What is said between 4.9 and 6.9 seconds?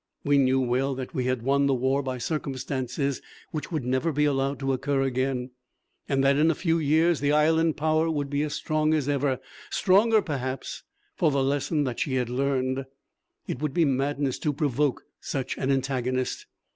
again, and that in a few